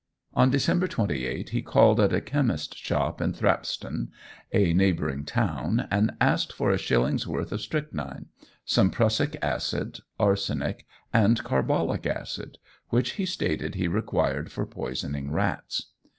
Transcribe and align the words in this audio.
On 0.33 0.49
December 0.49 0.87
28 0.87 1.49
he 1.49 1.61
called 1.61 1.99
at 1.99 2.11
a 2.11 2.21
chemist's 2.21 2.75
shop 2.75 3.21
in 3.21 3.33
Thrapstone, 3.33 4.07
a 4.51 4.73
neighbouring 4.73 5.25
town, 5.25 5.87
and 5.91 6.13
asked 6.19 6.51
for 6.53 6.71
a 6.71 6.77
shilling's 6.79 7.27
worth 7.27 7.51
of 7.51 7.61
strychnine, 7.61 8.25
some 8.65 8.89
prussic 8.89 9.37
acid, 9.43 9.99
arsenic, 10.19 10.87
and 11.13 11.43
carbolic 11.43 12.07
acid, 12.07 12.57
which 12.89 13.11
he 13.11 13.27
stated 13.27 13.75
he 13.75 13.87
required 13.87 14.51
for 14.51 14.65
poisoning 14.65 15.29
rats. 15.29 15.91